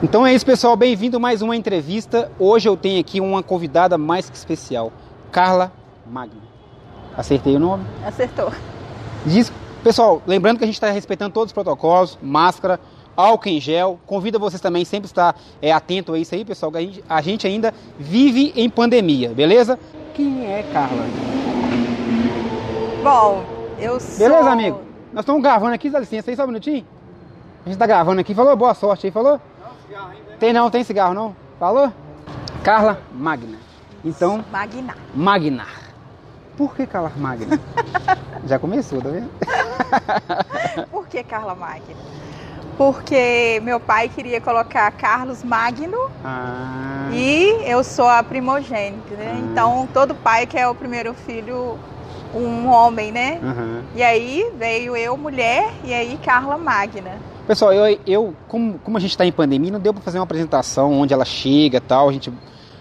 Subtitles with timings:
[0.00, 0.76] Então é isso, pessoal.
[0.76, 2.30] Bem-vindo a mais uma entrevista.
[2.38, 4.92] Hoje eu tenho aqui uma convidada mais que especial,
[5.32, 5.72] Carla
[6.06, 6.40] Magno.
[7.16, 7.84] Acertei o nome?
[8.06, 8.52] Acertou.
[9.26, 12.78] Diz, pessoal, lembrando que a gente está respeitando todos os protocolos, máscara,
[13.16, 13.98] álcool em gel.
[14.06, 16.70] Convido vocês também sempre estar é, atento a isso aí, pessoal.
[16.70, 19.76] Que a, gente, a gente ainda vive em pandemia, beleza?
[20.14, 21.04] Quem é Carla?
[23.02, 23.42] Bom,
[23.80, 24.16] eu sou.
[24.16, 24.80] Beleza, amigo?
[25.12, 26.86] Nós estamos gravando aqui, dá licença aí, só um minutinho.
[27.64, 28.32] A gente está gravando aqui.
[28.32, 29.40] Falou, boa sorte aí, falou?
[30.38, 31.34] Tem não, tem cigarro não?
[31.58, 31.92] Falou?
[32.62, 33.58] Carla Magna.
[34.04, 34.94] Então, Magna.
[35.14, 35.78] Magnar.
[36.56, 37.58] Por que Carla Magna?
[38.46, 39.30] Já começou, tá vendo?
[40.90, 41.96] Por que Carla Magna?
[42.76, 49.32] Porque meu pai queria colocar Carlos Magno Ah, e eu sou a primogênita, né?
[49.34, 49.38] Ah.
[49.38, 51.76] Então todo pai quer o primeiro filho
[52.34, 53.40] um homem, né?
[53.42, 53.82] aham.
[53.96, 57.18] E aí veio eu, mulher, e aí Carla Magna.
[57.48, 60.24] Pessoal, eu, eu como, como a gente está em pandemia, não deu para fazer uma
[60.24, 62.10] apresentação onde ela chega tal.
[62.10, 62.30] A gente,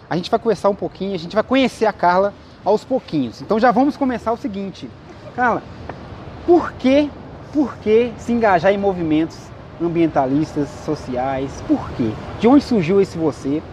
[0.10, 2.34] a gente vai conversar um pouquinho, a gente vai conhecer a Carla
[2.66, 3.42] aos pouquinhos.
[3.42, 4.90] Então já vamos começar o seguinte.
[5.38, 5.64] Carla,
[6.46, 7.10] por que,
[7.54, 9.38] por que se engajar em movimentos
[9.82, 11.64] ambientalistas, sociais?
[11.66, 12.12] Por quê?
[12.42, 13.64] De onde surgiu esse você?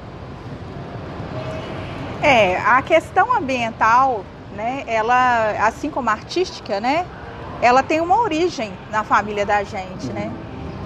[2.23, 4.25] É, a questão ambiental,
[4.57, 7.05] né, ela, assim como a artística, né,
[7.61, 10.31] ela tem uma origem na família da gente, né?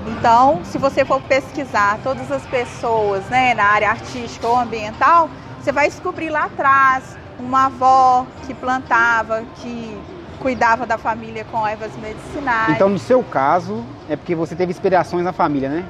[0.09, 5.29] Então, se você for pesquisar todas as pessoas, né, na área artística ou ambiental,
[5.61, 9.97] você vai descobrir lá atrás uma avó que plantava, que
[10.41, 12.75] cuidava da família com ervas medicinais.
[12.75, 15.85] Então, no seu caso, é porque você teve inspirações na família, né?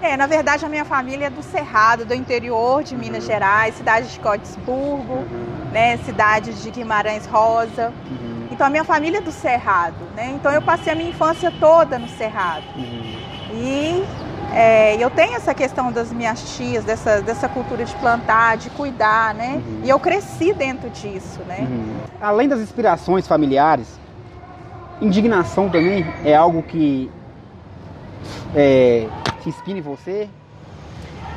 [0.00, 4.06] É, na verdade, a minha família é do Cerrado, do interior de Minas Gerais, cidade
[4.08, 5.24] de Codesburgo,
[5.72, 7.92] né, cidade de Guimarães Rosa.
[8.08, 10.32] Uhum, Então a minha família é do Cerrado, né?
[10.36, 12.64] Então eu passei a minha infância toda no Cerrado.
[13.58, 13.64] Uhum.
[13.64, 14.04] E
[14.54, 19.34] é, eu tenho essa questão das minhas tias, dessa, dessa cultura de plantar, de cuidar,
[19.34, 19.62] né?
[19.64, 19.80] Uhum.
[19.84, 21.66] E eu cresci dentro disso, né?
[21.68, 21.96] Uhum.
[22.20, 23.98] Além das inspirações familiares,
[25.00, 27.10] indignação também é algo que
[28.54, 29.06] é,
[29.42, 30.28] te inspira em você?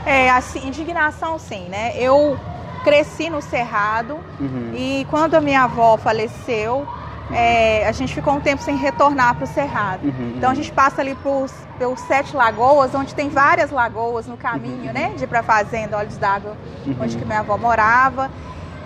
[0.05, 1.93] É, assim, indignação sim, né?
[1.97, 2.39] Eu
[2.83, 4.71] cresci no Cerrado Uhum.
[4.73, 6.87] e quando a minha avó faleceu,
[7.31, 10.05] é, a gente ficou um tempo sem retornar para o Cerrado.
[10.05, 10.33] Uhum.
[10.35, 11.47] Então a gente passa ali por,
[11.89, 15.13] por Sete Lagoas, onde tem várias lagoas no caminho, né?
[15.17, 16.55] De ir para fazenda, Olhos d'Água,
[16.85, 16.95] Uhum.
[17.01, 18.29] onde que minha avó morava.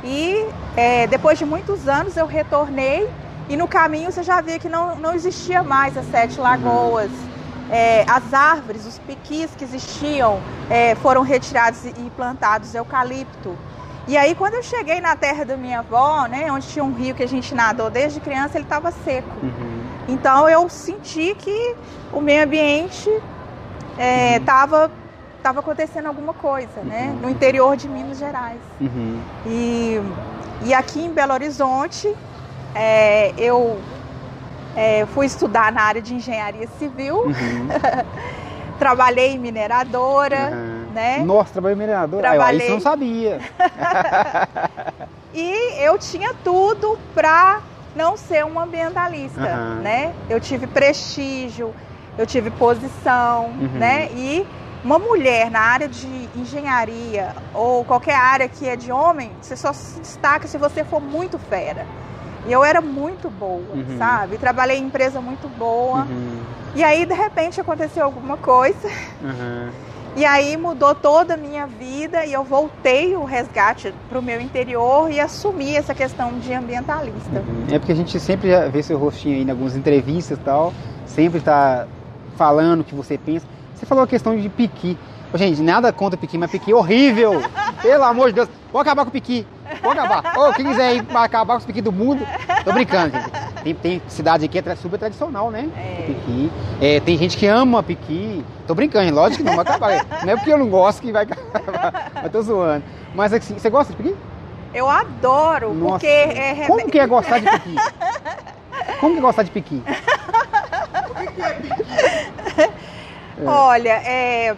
[0.03, 0.47] E
[0.77, 3.09] é, depois de muitos anos eu retornei
[3.49, 7.11] e no caminho você já via que não, não existia mais as Sete Lagoas.
[7.69, 10.39] É, as árvores, os piquis que existiam
[10.69, 13.57] é, foram retirados e e plantados eucalipto.
[14.07, 17.13] E aí quando eu cheguei na terra da minha avó, né, onde tinha um rio
[17.15, 19.35] que a gente nadou desde criança, ele estava seco.
[19.41, 19.84] Uhum.
[20.07, 21.75] Então eu senti que
[22.13, 23.09] o meio ambiente
[24.39, 24.91] estava
[25.41, 27.11] tava acontecendo alguma coisa, né?
[27.13, 27.19] Uhum.
[27.21, 28.59] No interior de Minas Gerais.
[28.81, 29.19] Uhum.
[29.45, 30.01] E,
[30.63, 32.11] e aqui em Belo Horizonte,
[32.73, 33.79] é, eu
[34.75, 37.67] é, fui estudar na área de engenharia civil, Uhum.
[38.79, 40.87] trabalhei em mineradora, Uhum.
[40.93, 41.19] né?
[41.19, 42.25] Nossa, trabalhei em minerador?
[42.25, 42.61] Aí, ó, Trabalhei.
[42.61, 43.39] isso eu não sabia.
[45.37, 47.59] E eu tinha tudo para
[47.95, 49.81] não ser uma ambientalista, Aham.
[49.81, 50.13] né?
[50.29, 51.73] Eu tive prestígio,
[52.17, 53.69] eu tive posição, Uhum.
[53.79, 54.09] né?
[54.11, 54.45] E
[54.83, 59.73] uma mulher na área de engenharia ou qualquer área que é de homem, você só
[59.73, 61.85] se destaca se você for muito fera.
[62.45, 63.97] E eu era muito boa, Uhum.
[63.97, 64.37] sabe?
[64.37, 66.03] Trabalhei em empresa muito boa.
[66.03, 66.43] Uhum.
[66.75, 68.87] E aí, de repente, aconteceu alguma coisa.
[70.15, 74.39] E aí mudou toda a minha vida e eu voltei o resgate para o meu
[74.39, 77.39] interior e assumi essa questão de ambientalista.
[77.39, 77.67] Uhum.
[77.69, 80.73] É porque a gente sempre vê seu rostinho aí em algumas entrevistas e tal,
[81.05, 81.85] sempre tá
[82.37, 83.45] falando o que você pensa.
[83.75, 84.97] Você falou a questão de piqui.
[85.33, 87.41] Gente, nada contra piqui, mas piqui é horrível.
[87.81, 88.49] Pelo amor de Deus.
[88.71, 89.45] Vou acabar com o piqui.
[89.81, 90.37] Vou acabar.
[90.37, 92.25] Ô, quem quiser ir acabar com os piqui do mundo,
[92.63, 93.44] tô brincando, gente.
[93.65, 95.67] Tem, tem cidade aqui que é super tradicional, né?
[95.75, 96.03] É.
[96.05, 96.51] Piqui.
[96.79, 98.45] É, tem gente que ama piqui.
[98.67, 100.05] Tô brincando, lógico que não vai acabar.
[100.23, 102.11] Não é porque eu não gosto que vai acabar.
[102.13, 102.83] Mas tô zoando.
[103.15, 104.15] Mas assim, você gosta de piqui?
[104.71, 105.93] Eu adoro, Nossa.
[105.93, 107.75] porque é Como que é gostar de piqui?
[108.99, 109.81] Como que é gostar de piqui?
[113.43, 114.55] Olha, é,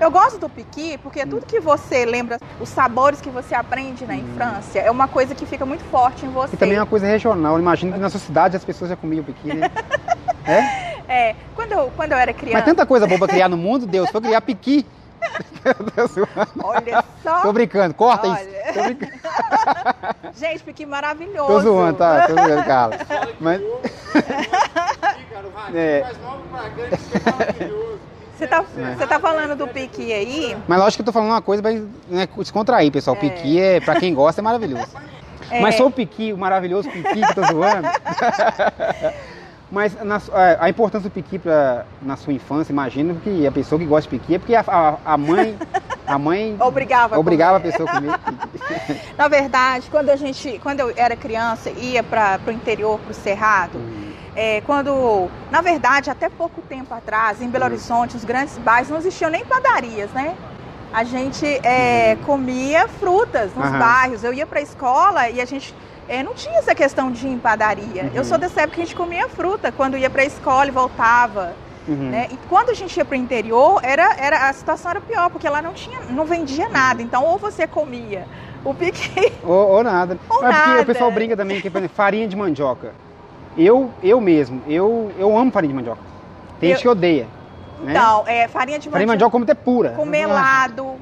[0.00, 4.16] eu gosto do piqui porque tudo que você lembra, os sabores que você aprende na
[4.16, 6.54] infância, é uma coisa que fica muito forte em você.
[6.54, 7.54] E também é uma coisa regional.
[7.54, 9.70] Eu imagino que na sua cidade as pessoas já comiam piqui, né?
[10.48, 10.96] É?
[11.08, 12.58] É, quando eu, quando eu era criança.
[12.58, 14.86] Mas tanta coisa boa pra criar no mundo, Deus, foi criar piqui.
[15.64, 16.28] Meu Deus,
[16.62, 17.42] Olha só.
[17.42, 18.40] Tô brincando, corta Olha.
[18.40, 18.74] isso.
[18.74, 19.12] Tô brincando.
[20.38, 21.48] Gente, piqui maravilhoso.
[21.48, 22.28] Tô zoando, tá?
[22.28, 22.96] Tô zoando, Carla.
[23.40, 23.60] Mas.
[25.74, 25.98] É.
[25.98, 26.14] é
[27.24, 28.00] maravilhoso.
[28.36, 28.62] Você tá,
[28.96, 30.56] você tá falando do piqui aí?
[30.68, 33.16] Mas lógico que eu tô falando uma coisa pra né, descontrair, pessoal.
[33.16, 34.88] O piqui é, pra quem gosta, é maravilhoso.
[35.50, 35.60] É.
[35.60, 37.88] Mas só o piqui, o maravilhoso piqui que eu tô zoando.
[39.70, 43.78] Mas na a, a importância do piqui pra, na sua infância, imagino que a pessoa
[43.78, 45.56] que gosta de piqui é porque a, a- a mãe.
[46.06, 47.16] A mãe Obrigava.
[47.16, 47.72] a obrigava a comer.
[47.72, 48.14] pessoa a comer.
[49.18, 53.14] Na verdade, quando a gente, quando eu era criança, ia para o interior, para o
[53.14, 53.80] cerrado,
[54.36, 57.68] é, quando, na verdade, até pouco tempo atrás, em Belo Hum.
[57.68, 60.34] Horizonte, os grandes bairros não existiam nem padarias, né?
[60.92, 63.78] A gente é, comia frutas nos Uhum.
[63.78, 64.22] Bairros.
[64.24, 65.74] Eu ia para a escola e a gente
[66.08, 68.04] é, não tinha essa questão de ir em padaria.
[68.04, 68.10] Uhum.
[68.14, 70.70] Eu sou dessa época que a gente comia fruta quando ia para a escola e
[70.70, 71.54] voltava.
[71.88, 72.10] Uhum.
[72.10, 72.28] né?
[72.32, 75.48] E quando a gente ia para o interior, era, era, a situação era pior, porque
[75.48, 77.00] lá não tinha, não vendia nada.
[77.00, 78.26] Então, ou você comia
[78.64, 80.18] o piqui Ou, ou nada.
[80.28, 80.82] Ou Mas porque nada.
[80.82, 82.92] o pessoal brinca também que, farinha de mandioca.
[83.56, 86.02] Eu, eu mesmo, eu, eu amo farinha de mandioca.
[86.60, 87.26] Tem Eu- gente que odeia.
[87.82, 87.92] né?
[87.92, 89.90] Então, é, farinha de farinha de mandioca, mandioca como até pura.
[89.90, 90.96] com melado,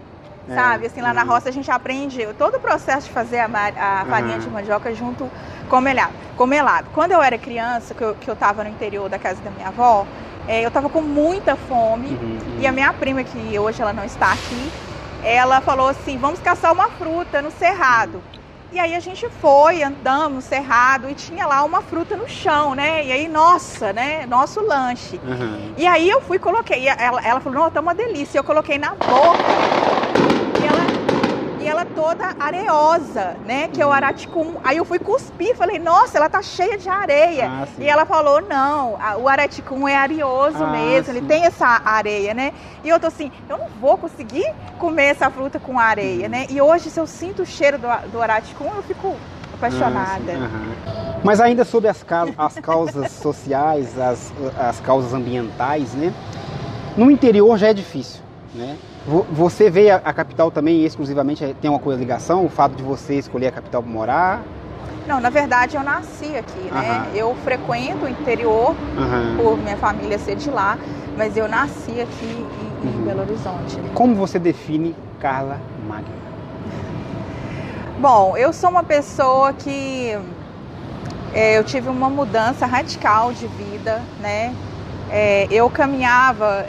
[0.48, 0.54] É.
[0.54, 0.86] sabe?
[0.86, 1.28] Assim, lá na Uhum.
[1.28, 4.38] roça a gente aprende todo o processo de fazer a, a farinha Uhum.
[4.40, 5.30] de mandioca junto
[5.68, 6.12] com melado.
[6.36, 6.90] Com melado.
[6.92, 9.68] Quando eu era criança, que eu, que eu tava no interior da casa da minha
[9.68, 10.06] avó,
[10.46, 12.10] é, eu tava com muita fome.
[12.10, 14.70] Uhum, E a minha prima, que hoje ela não está aqui,
[15.22, 18.22] ela falou assim: vamos caçar uma fruta no cerrado.
[18.74, 22.74] E aí a gente foi, andamos no cerrado e tinha lá uma fruta no chão,
[22.74, 23.06] né?
[23.06, 24.26] E aí, nossa, né?
[24.26, 25.20] Nosso lanche.
[25.22, 25.74] uhum.
[25.78, 26.88] E aí eu fui e coloquei.
[26.88, 28.36] Ela, ela falou, não, tá uma delícia.
[28.36, 29.83] Eu coloquei na boca.
[31.64, 33.68] E ela, toda areosa, né?
[33.72, 34.54] Que é o araticum.
[34.62, 37.48] Aí eu fui cuspir, falei, nossa, ela tá cheia de areia.
[37.50, 37.66] Ah.
[37.78, 41.26] E ela falou, não, o araticum é areoso Ah, mesmo, ele sim.
[41.26, 42.52] tem essa areia, né?
[42.84, 44.46] E eu tô assim, eu não vou conseguir
[44.78, 46.46] comer essa fruta com areia, né?
[46.50, 49.16] E hoje, se eu sinto o cheiro do, do araticum, eu fico
[49.54, 50.32] apaixonada.
[50.86, 51.20] Ah.
[51.24, 56.12] Mas ainda sobre as, ca- as causas sociais, as, as causas ambientais, né?
[56.96, 58.20] No interior já é difícil,
[58.54, 58.76] né?
[59.06, 62.82] Vo- Você veio à à capital também exclusivamente tem uma coisa ligação, o fato de
[62.82, 64.42] você escolher a capital para morar?
[65.06, 66.90] Não, na verdade, eu nasci aqui, né?
[66.90, 67.06] Aham.
[67.14, 69.34] Eu frequento o interior Aham.
[69.36, 70.78] por minha família ser de lá,
[71.16, 73.04] mas eu nasci aqui em, em Uhum.
[73.04, 73.76] Belo Horizonte.
[73.76, 73.90] né?
[73.92, 76.24] Como você define Carla Magna?
[77.98, 80.16] Bom, eu sou uma pessoa que
[81.34, 84.54] é, eu tive uma mudança radical de vida, né?
[85.10, 86.64] É, eu caminhava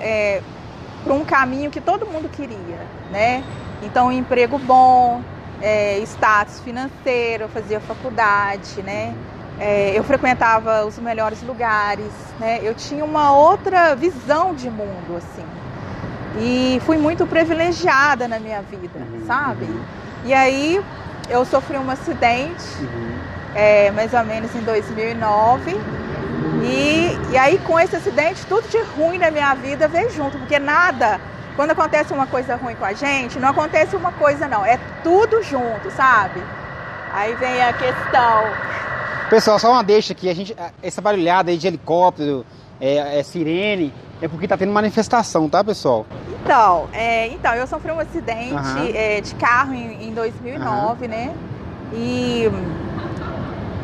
[1.05, 2.79] para um caminho que todo mundo queria,
[3.11, 3.43] né?
[3.83, 5.21] Então, um emprego bom,
[5.61, 9.13] é, status financeiro, eu fazia faculdade, né?
[9.59, 12.59] É, eu frequentava os melhores lugares, né?
[12.63, 15.45] Eu tinha uma outra visão de mundo, assim.
[16.39, 19.65] E fui muito privilegiada na minha vida, Uhum, sabe?
[19.65, 19.79] uhum.
[20.25, 20.81] E aí
[21.29, 23.15] eu sofri um acidente, Uhum.
[23.53, 25.71] é, mais ou menos em 2009.
[26.63, 26.74] E, e
[27.45, 31.21] aí com esse acidente, tudo de ruim na minha vida veio junto, porque nada,
[31.55, 35.43] quando acontece uma coisa ruim com a gente, não acontece uma coisa não, é tudo
[35.43, 36.41] junto, sabe?
[37.13, 38.43] Aí vem a questão.
[39.29, 42.43] Pessoal, só uma deixa aqui, a gente, essa barulhada aí de helicóptero,
[42.81, 46.05] é, é sirene, é porque tá tendo manifestação, tá, pessoal?
[46.43, 48.89] Então, é, então eu sofri um acidente Aham.
[48.93, 51.33] é, de carro em, em 2009, né?
[51.93, 52.49] E,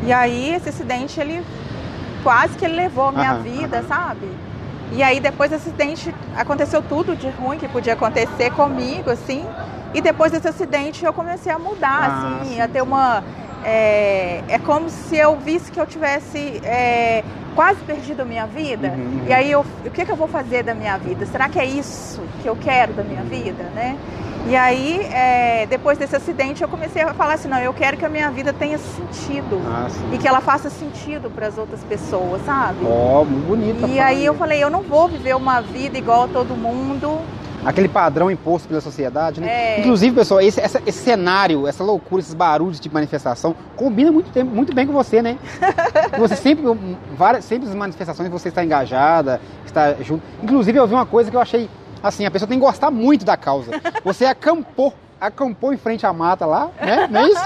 [0.04, 1.44] e aí esse acidente ele
[2.22, 3.88] quase que ele levou a minha Aham, vida, aham.
[3.88, 4.28] sabe?
[4.92, 9.44] E aí depois desse acidente aconteceu tudo de ruim que podia acontecer comigo, assim.
[9.94, 13.22] E depois desse acidente eu comecei a mudar, Ah, assim, sim, a ter uma.
[13.64, 17.22] É, é como se eu visse que eu tivesse é,
[17.54, 18.88] quase perdido a minha vida.
[18.88, 19.22] Uhum, uhum.
[19.28, 21.24] E aí eu, o que, que eu vou fazer da minha vida?
[21.26, 23.96] Será que é isso que eu quero da minha vida, né?
[24.48, 28.04] E aí, é, depois desse acidente, eu comecei a falar assim, não, eu quero que
[28.04, 29.60] a minha vida tenha sentido.
[29.66, 29.86] Ah.
[30.12, 32.78] E que ela faça sentido para as outras pessoas, sabe?
[32.84, 33.86] Ó, muito bonito.
[33.86, 37.20] E aí eu falei, eu não vou viver uma vida igual a todo mundo.
[37.64, 39.46] Aquele padrão imposto pela sociedade, né?
[39.76, 39.80] É.
[39.80, 44.52] Inclusive, pessoal, esse, essa- esse cenário, essa loucura, esses barulhos de manifestação, combina muito, tempo-
[44.52, 45.38] muito bem com você, né?
[46.18, 46.64] você sempre,
[47.16, 50.24] várias, sempre as manifestações você está engajada, está junto.
[50.42, 51.70] Inclusive, eu vi uma coisa que eu achei,
[52.02, 53.80] assim, a pessoa tem que gostar muito da causa.
[54.04, 57.06] Você acampou, acampou em frente à mata lá, né?
[57.08, 57.44] Não é isso?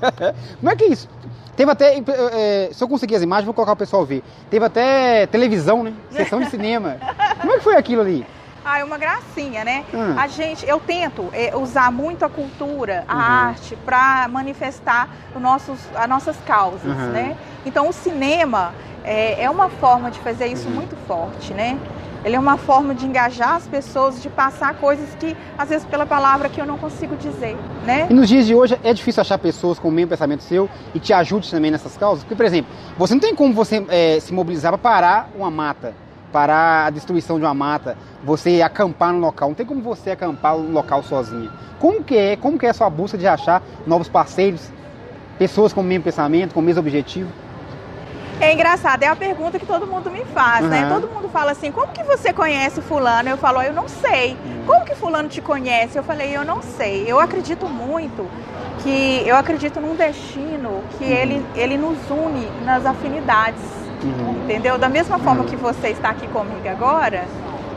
[0.58, 1.08] Como é que é isso?
[1.56, 4.22] Teve até, eh, se eu conseguir as imagens, vou colocar o pessoal ver.
[4.48, 5.92] Teve até televisão, né?
[6.10, 6.96] Sessão de cinema.
[7.40, 8.24] Como é que foi aquilo ali?
[8.64, 9.84] Ah, é uma gracinha, né?
[9.92, 10.14] Hum.
[10.18, 13.22] A gente, eu tento é, usar muito a cultura, a Uhum.
[13.48, 17.10] arte, para manifestar os nossos, as nossas causas, Uhum.
[17.12, 17.36] né?
[17.64, 20.74] Então o cinema é, é uma forma de fazer isso Uhum.
[20.74, 21.78] muito forte, né?
[22.24, 26.04] Ele é uma forma de engajar as pessoas, de passar coisas que, às vezes, pela
[26.04, 28.08] palavra que eu não consigo dizer, né?
[28.10, 31.00] E nos dias de hoje é difícil achar pessoas com o mesmo pensamento seu e
[31.00, 32.22] te ajude também nessas causas?
[32.22, 35.94] Porque, por exemplo, você não tem como você eh, se mobilizar para parar uma mata.
[36.30, 39.48] parar a destruição de uma mata, você acampar no local.
[39.48, 41.50] Não tem como você acampar no local sozinha.
[41.78, 42.36] Como que é?
[42.36, 44.70] Como que é a sua busca de achar novos parceiros,
[45.38, 47.30] pessoas com o mesmo pensamento, com o mesmo objetivo?
[48.40, 50.88] É engraçado, é a pergunta que todo mundo me faz, né?
[50.88, 53.28] Todo mundo fala assim, como que você conhece fulano?
[53.28, 54.32] Eu falo, eu não sei.
[54.32, 54.64] Hum.
[54.66, 55.98] Como que fulano te conhece?
[55.98, 57.04] Eu falei, eu não sei.
[57.06, 58.26] Eu acredito muito
[58.82, 61.10] que eu acredito num destino que uhum.
[61.10, 63.60] ele, ele nos une nas afinidades.
[64.02, 64.44] Uhum.
[64.44, 64.78] Entendeu?
[64.78, 65.46] Da mesma forma uhum.
[65.46, 67.26] que você está aqui comigo agora,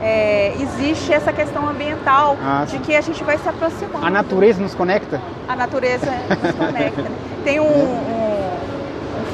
[0.02, 4.06] é, existe essa questão ambiental ah, de que a gente vai se aproximando.
[4.06, 5.20] A natureza nos conecta?
[5.48, 7.04] A natureza nos conecta.
[7.44, 8.23] Tem um, um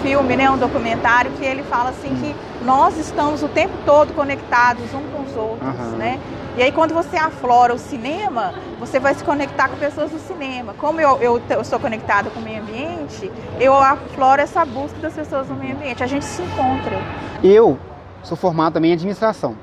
[0.02, 4.84] filme, né, um documentário que ele fala assim que nós estamos o tempo todo conectados
[4.94, 5.98] uns com os outros, uhum.
[5.98, 6.20] né?
[6.58, 10.74] E aí quando você aflora o cinema, você vai se conectar com pessoas do cinema.
[10.78, 15.14] Como eu, eu, eu sou conectada com o meio ambiente, eu afloro essa busca das
[15.14, 16.04] pessoas no meio ambiente.
[16.04, 16.98] A gente se encontra.
[17.44, 17.78] Eu
[18.24, 19.56] sou formado também em administração.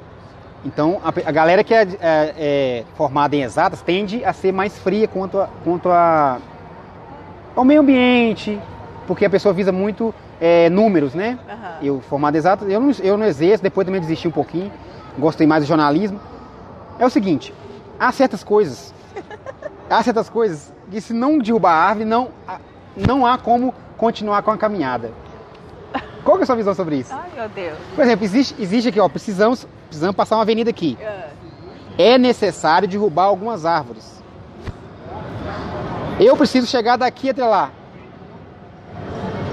[0.64, 4.78] Então, a, a galera que é, é, é, formada em exatas tende a ser mais
[4.78, 6.38] fria quanto, a, quanto a,
[7.54, 8.58] ao meio ambiente,
[9.06, 11.38] porque a pessoa visa muito é, números, né?
[11.48, 11.86] Uhum.
[11.86, 14.72] Eu, formado exato, eu não, eu não exerço, depois também desisti um pouquinho,
[15.18, 16.20] gostei mais do jornalismo.
[16.98, 17.52] É o seguinte,
[17.98, 18.94] há certas coisas,
[19.88, 22.28] há certas coisas que se não derrubar a árvore, não,
[22.96, 25.10] não há como continuar com a caminhada.
[26.24, 27.14] Qual é a sua visão sobre isso?
[27.14, 27.78] Ai, meu Deus.
[27.94, 30.98] Por exemplo, existe, existe aqui, ó, precisamos, precisamos passar uma avenida aqui.
[31.96, 34.16] É necessário derrubar algumas árvores.
[36.18, 37.70] Eu preciso chegar daqui até lá.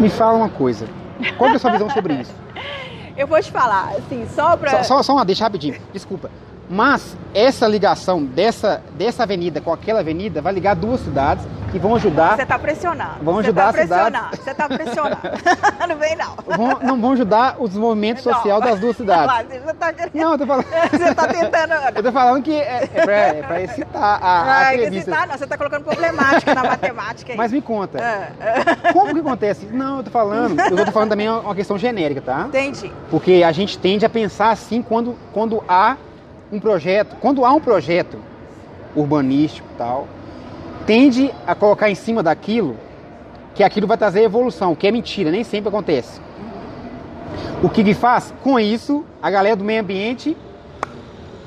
[0.04, 0.86] Me fala uma coisa.
[1.38, 2.36] Qual é a sua visão sobre isso?
[3.16, 4.72] Eu vou te falar, assim, só pra.
[4.72, 6.30] Só, só, só uma, deixa rapidinho, desculpa.
[6.70, 11.96] Mas essa ligação dessa, dessa avenida com aquela avenida vai ligar duas cidades e vão
[11.96, 12.36] ajudar.
[12.36, 13.24] Você está pressionando.
[13.24, 14.38] Vão ajudar tá a cidade.
[14.38, 15.18] Você está pressionando.
[15.90, 16.36] não vem não.
[16.46, 19.60] Vão, não vão ajudar o desenvolvimento social das duas cidades.
[19.64, 20.16] Você tá querendo...
[20.16, 20.66] Não, eu tô falando.
[20.92, 21.74] Você está tentando.
[21.96, 23.04] eu tô falando que é, é,
[23.42, 25.38] pra, é excitar a, a é, Excitar, não.
[25.38, 27.34] Você está colocando problemática na matemática.
[27.34, 27.38] Aí.
[27.38, 28.00] Mas me conta.
[28.00, 28.94] É.
[28.94, 29.66] Como que acontece?
[29.66, 30.60] Não, eu tô falando.
[30.60, 32.46] Eu tô falando também uma questão genérica, tá?
[32.48, 32.92] Entendi.
[33.10, 35.98] Porque a gente tende a pensar assim quando, quando há
[36.54, 38.20] um projeto, quando há um projeto
[38.96, 40.08] urbanístico tal,
[40.86, 42.78] tende a colocar em cima daquilo
[43.56, 46.22] que aquilo vai trazer evolução, que é mentira, nem sempre acontece.
[47.64, 48.32] O que, que faz?
[48.44, 50.38] Com isso, a galera do meio ambiente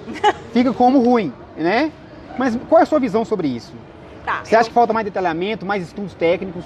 [0.53, 1.93] fica como ruim, né?
[2.37, 3.73] Mas qual é a sua visão sobre isso?
[4.25, 4.59] Tá, Você eu...
[4.59, 6.65] acha que falta mais detalhamento, mais estudos técnicos?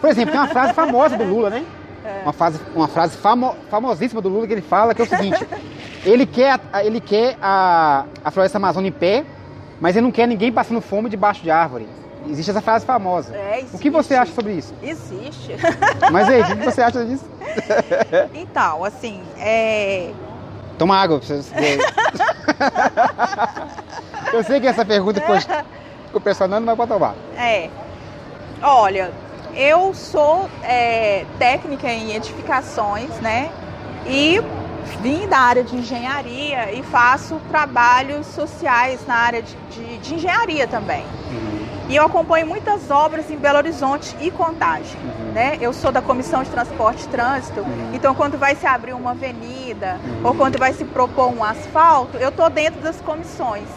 [0.00, 1.64] Por exemplo, tem uma frase famosa do Lula, né?
[2.10, 2.22] É.
[2.22, 5.46] Uma, frase, uma frase famo, famosíssima do Lula que ele fala que é o seguinte:
[6.04, 9.24] ele quer, ele quer a, a floresta amazônica em pé,
[9.80, 11.86] mas ele não quer ninguém passando fome debaixo de árvore.
[12.28, 13.34] Existe essa frase famosa.
[13.34, 14.74] É, o que você acha sobre isso?
[14.82, 15.56] Existe.
[16.12, 17.24] Mas aí, o que você acha disso?
[18.34, 20.12] Então, assim, é.
[20.78, 21.36] Toma água pra.
[24.32, 25.36] Eu sei que essa pergunta ficou,
[26.06, 27.14] ficou pressionando, mas pode tomar.
[27.36, 27.68] É.
[28.62, 29.10] Olha,
[29.54, 33.50] eu sou é, técnica em edificações, né?
[34.06, 34.40] E
[35.02, 40.66] vim da área de engenharia e faço trabalhos sociais na área de, de, de engenharia
[40.66, 41.04] também.
[41.30, 41.60] Uhum.
[41.88, 44.96] E eu acompanho muitas obras em Belo Horizonte e Contagem.
[45.02, 45.32] Uhum.
[45.32, 45.58] Né?
[45.60, 47.90] Eu sou da Comissão de Transporte e Trânsito, uhum.
[47.94, 50.28] então quando vai se abrir uma avenida uhum.
[50.28, 53.68] ou quando vai se propor um asfalto, eu estou dentro das comissões.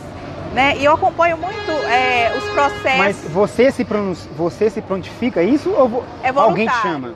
[0.53, 0.77] Né?
[0.77, 2.97] E eu acompanho muito é, os processos.
[2.97, 3.85] Mas você se,
[4.35, 7.15] você se prontifica isso ou é alguém te chama?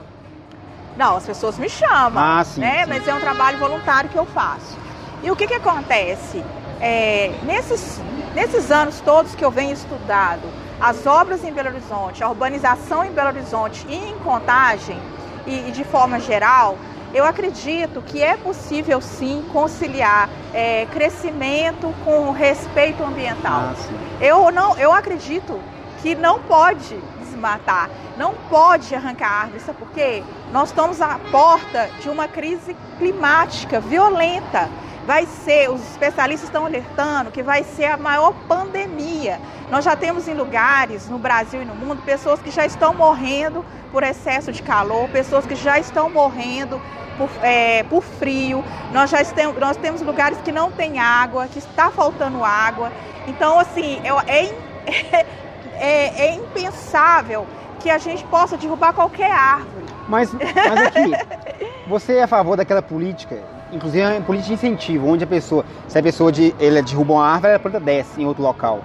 [0.96, 2.82] Não, as pessoas me chamam, ah, sim, né?
[2.82, 2.88] Sim.
[2.88, 4.76] Mas é um trabalho voluntário que eu faço.
[5.22, 6.42] E o que, que acontece?
[6.80, 8.00] É, nesses,
[8.34, 10.42] nesses anos todos que eu venho estudado,
[10.80, 14.98] as obras em Belo Horizonte, a urbanização em Belo Horizonte e em Contagem,
[15.46, 16.76] e, e de forma geral,
[17.14, 23.72] eu acredito que é possível sim conciliar é, crescimento com respeito ambiental.
[23.72, 23.74] Ah,
[24.20, 25.58] eu não, eu acredito
[26.02, 30.22] que não pode desmatar, não pode arrancar árvores, sabe por quê?
[30.52, 34.68] Nós estamos à porta de uma crise climática violenta.
[35.08, 39.40] Vai ser, os especialistas estão alertando que vai ser a maior pandemia.
[39.70, 43.64] Nós já temos em lugares no Brasil e no mundo pessoas que já estão morrendo
[43.90, 46.78] por excesso de calor, pessoas que já estão morrendo
[47.16, 48.62] por, é, por frio.
[48.92, 52.92] Nós já temos, nós temos lugares que não tem água, que está faltando água.
[53.26, 55.26] Então, assim, é, é,
[55.72, 57.46] é, é impensável
[57.80, 59.86] que a gente possa derrubar qualquer árvore.
[60.06, 61.12] Mas, mas aqui,
[61.88, 65.98] você é a favor daquela política, inclusive é política de incentivo, onde a pessoa, se
[65.98, 68.80] a pessoa de, ele derruba uma árvore, a planta desce em outro local.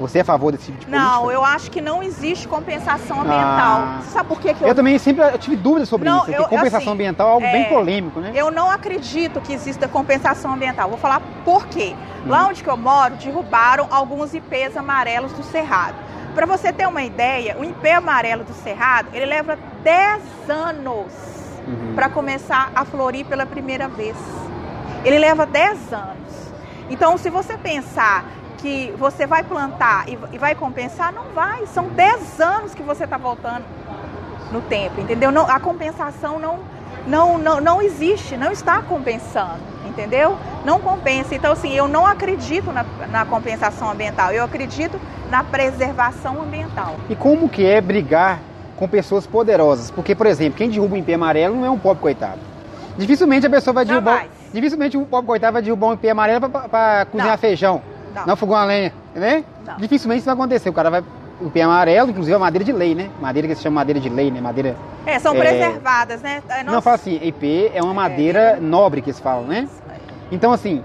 [0.00, 1.32] Você é a favor desse tipo de Não, política?
[1.34, 3.78] eu acho que não existe compensação ambiental.
[3.82, 4.00] Ah.
[4.02, 6.26] Você sabe por que, que eu, Eu também sempre eu tive dúvidas sobre Não, isso,
[6.26, 8.32] porque eu- compensação assim, ambiental é algo bem é, polêmico, né?
[8.34, 10.88] eu não acredito que exista compensação ambiental.
[10.88, 11.94] Vou falar por quê.
[12.26, 15.94] Lá onde que eu moro, derrubaram alguns ipês amarelos do Cerrado.
[16.34, 21.92] Para você ter uma ideia, o ipê amarelo do Cerrado, ele leva 10 anos Uhum.
[21.94, 24.16] para começar a florir pela primeira vez.
[25.04, 26.52] Ele leva 10 anos.
[26.90, 28.24] Então, se você pensar
[28.58, 31.66] que você vai plantar e vai compensar, não vai.
[31.66, 33.64] São 10 anos que você está voltando
[34.52, 35.32] no tempo, entendeu?
[35.32, 36.60] Não, a compensação não,
[37.06, 40.38] não, não, não existe, não está compensando, entendeu?
[40.64, 41.34] Não compensa.
[41.34, 45.00] Então, assim, eu não acredito na, na compensação ambiental, eu acredito
[45.30, 46.96] na preservação ambiental.
[47.08, 48.38] E como que é brigar
[48.82, 49.92] com pessoas poderosas?
[49.92, 52.40] Porque, por exemplo, quem derruba um IP amarelo não é um pobre coitado.
[52.98, 54.14] Dificilmente a pessoa vai derrubar.
[54.14, 54.30] Jamais.
[54.52, 57.38] Dificilmente o pobre coitado vai derrubar um IP amarelo para cozinhar Não.
[57.38, 57.80] feijão.
[58.12, 58.26] Não.
[58.26, 59.44] Não fogão a lenha, né?
[59.64, 59.76] Não.
[59.76, 60.68] Dificilmente isso vai acontecer.
[60.68, 61.04] O cara vai.
[61.40, 63.08] O IP amarelo, inclusive, é madeira de lei, né?
[63.20, 64.40] Madeira que se chama madeira de lei, né?
[64.40, 64.74] Madeira.
[65.06, 65.38] É, são É.
[65.38, 66.42] preservadas, né?
[66.66, 69.68] Não, fala assim, IP é uma madeira nobre que eles falam, né?
[70.32, 70.82] Então, assim,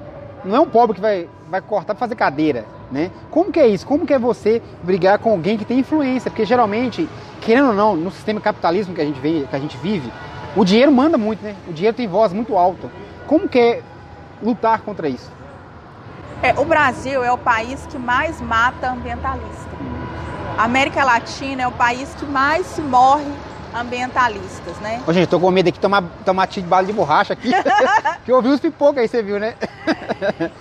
[0.48, 3.12] não é um pobre que vai, vai cortar para fazer cadeira, né?
[3.30, 3.86] Como que é isso?
[3.86, 6.32] Como que é você brigar com alguém que tem influência?
[6.32, 7.08] Porque geralmente,
[7.42, 10.12] querendo ou não, no sistema capitalismo que a gente, vê, que a gente vive,
[10.56, 11.56] o dinheiro manda muito, né?
[11.68, 12.90] O dinheiro tem voz muito alta.
[13.28, 13.82] Como que é
[14.42, 15.32] lutar contra isso?
[16.42, 19.68] É, o Brasil é o país que mais mata ambientalista.
[20.58, 23.26] A América Latina é o país que mais se morre
[23.74, 25.02] ambientalistas, né?
[25.06, 27.52] Ô, gente, tô com medo aqui de tomar, tomar tiro de bala de borracha aqui.
[28.26, 29.56] que eu ouvi uns pipocos aí, você viu, né?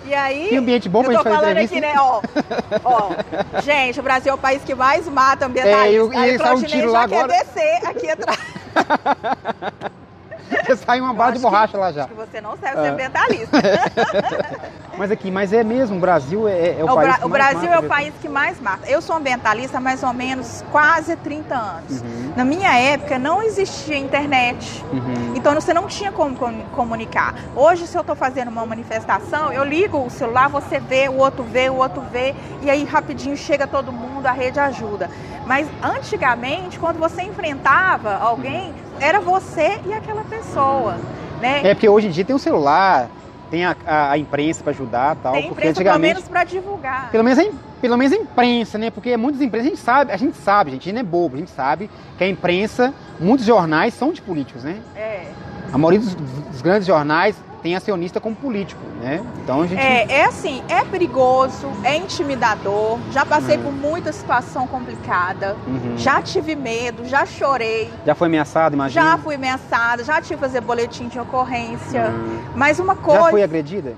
[0.05, 0.49] E aí.
[0.49, 1.77] Que ambiente bom pra eu gente tô fazer falando entrevista.
[1.77, 2.81] aqui, né?
[2.85, 3.11] Ó,
[3.55, 5.91] ó, gente, o Brasil é o país que mais mata ambientalistas.
[5.91, 7.33] É, eu- e Aí o um tiro já lá quer agora.
[7.43, 8.39] descer aqui atrás.
[10.85, 12.01] Sai uma bala de acho que- borracha lá já.
[12.05, 13.57] Acho que você não serve ser ambientalista.
[14.97, 17.29] Mas aqui, mas é mesmo, o Brasil é, é o, o, país Bra- que o
[17.29, 18.89] Brasil é o país que mais mata.
[18.89, 22.01] Eu sou ambientalista há mais ou menos quase 30 anos.
[22.01, 24.83] Uhum, Na minha época não existia internet.
[24.91, 25.33] uhum.
[25.35, 27.35] Então você não tinha como com- comunicar.
[27.55, 31.43] Hoje, se eu estou fazendo uma manifestação, eu ligo o celular, você vê, o outro
[31.43, 35.11] vê, o outro vê, e aí rapidinho chega todo mundo, a rede ajuda.
[35.45, 40.95] Mas antigamente, quando você enfrentava alguém, era você e aquela pessoa.
[41.41, 41.61] Né?
[41.67, 43.07] É porque hoje em dia tem o celular,
[43.51, 45.33] tem a, a- a imprensa para ajudar tal.
[45.33, 46.13] Tem porque imprensa, pelo antigamente.
[46.15, 47.11] menos, para divulgar.
[47.11, 47.45] Pelo menos, a,
[47.79, 48.89] pelo menos a imprensa, né?
[48.89, 51.35] Porque muitas empresas, a gente sabe, a gente sabe, gente, a gente não é bobo,
[51.35, 54.77] a gente sabe que a imprensa, muitos jornais são de políticos, né?
[54.95, 55.27] É.
[55.71, 57.35] A maioria dos, dos grandes jornais
[57.67, 59.21] tem acionista como político, né?
[59.43, 59.81] Então a gente.
[59.81, 62.97] É, é assim, é perigoso, é intimidador.
[63.11, 63.63] Já passei Hum.
[63.63, 65.57] por muita situação complicada.
[65.67, 65.97] Uhum.
[65.97, 67.91] Já tive medo, já chorei.
[68.05, 69.05] Já foi ameaçado, imagina?
[69.05, 72.07] Já fui ameaçada, já tive que fazer boletim de ocorrência.
[72.09, 72.39] Hum.
[72.55, 73.23] Mas uma coisa.
[73.23, 73.95] Já foi agredida?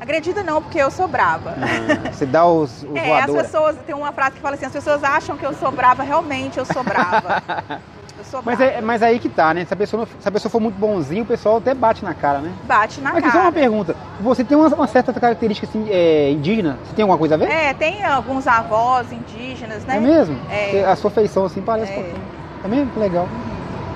[0.00, 1.54] Agredida não, porque eu sou brava.
[1.60, 3.42] Ah, Você dá os, os É, as voadores.
[3.42, 3.76] pessoas.
[3.84, 6.64] Tem uma frase que fala assim: as pessoas acham que eu sou brava, realmente eu
[6.64, 7.42] sou brava.
[8.30, 9.64] Eu sou Mas, é, mas aí que tá, né?
[9.64, 12.38] Se a, pessoa, se a pessoa for muito bonzinho, o pessoal até bate na cara,
[12.38, 12.52] né?
[12.64, 13.40] Bate na só cara.
[13.40, 13.96] uma pergunta.
[14.20, 16.78] Você tem uma, uma certa característica assim, é, indígena?
[16.84, 17.50] Você tem alguma coisa a ver?
[17.50, 19.96] É, tem alguns avós indígenas, né?
[19.96, 20.38] É mesmo?
[20.48, 20.84] É.
[20.84, 21.98] A sua feição assim parece É.
[21.98, 22.66] um.
[22.66, 22.92] É mesmo?
[22.92, 23.28] Que legal.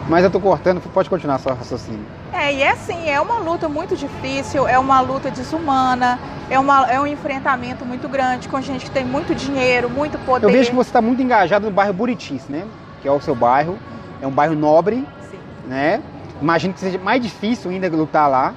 [0.09, 2.05] Mas eu tô cortando, pode continuar seu raciocínio.
[2.33, 6.18] É, e é assim, é uma luta muito difícil, é uma luta desumana,
[6.51, 10.44] é, uma, é um enfrentamento muito grande com gente que tem muito dinheiro, muito poder.
[10.44, 12.66] Eu vejo que você está muito engajado no bairro Buritis, né?
[13.01, 13.79] Que é o seu bairro.
[14.24, 15.38] É um bairro nobre, Sim.
[15.66, 16.02] né?
[16.40, 18.54] Imagino que seja mais difícil ainda lutar lá.